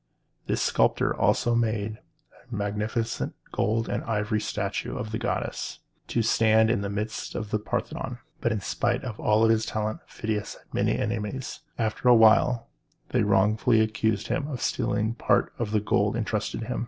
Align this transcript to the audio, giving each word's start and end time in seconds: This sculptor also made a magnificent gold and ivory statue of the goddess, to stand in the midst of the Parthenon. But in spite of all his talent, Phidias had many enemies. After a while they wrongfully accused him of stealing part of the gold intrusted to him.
This 0.47 0.63
sculptor 0.63 1.15
also 1.15 1.53
made 1.53 1.99
a 2.51 2.55
magnificent 2.55 3.35
gold 3.51 3.87
and 3.87 4.03
ivory 4.05 4.39
statue 4.41 4.97
of 4.97 5.11
the 5.11 5.19
goddess, 5.19 5.77
to 6.07 6.23
stand 6.23 6.71
in 6.71 6.81
the 6.81 6.89
midst 6.89 7.35
of 7.35 7.51
the 7.51 7.59
Parthenon. 7.59 8.17
But 8.39 8.51
in 8.51 8.61
spite 8.61 9.03
of 9.03 9.19
all 9.19 9.47
his 9.47 9.63
talent, 9.63 9.99
Phidias 10.07 10.55
had 10.55 10.73
many 10.73 10.97
enemies. 10.97 11.59
After 11.77 12.09
a 12.09 12.15
while 12.15 12.65
they 13.09 13.21
wrongfully 13.21 13.79
accused 13.79 14.25
him 14.29 14.47
of 14.47 14.59
stealing 14.63 15.13
part 15.13 15.53
of 15.59 15.69
the 15.69 15.79
gold 15.79 16.15
intrusted 16.15 16.61
to 16.61 16.65
him. 16.65 16.79